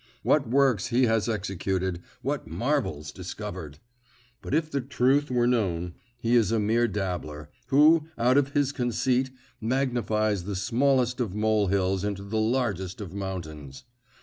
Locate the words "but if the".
4.41-4.81